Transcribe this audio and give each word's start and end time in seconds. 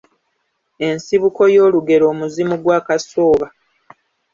Ensibuko 0.87 1.41
y’olugero 1.55 2.05
Omuzimu 2.13 2.55
gwa 2.63 2.77
Kasooba 2.85 3.47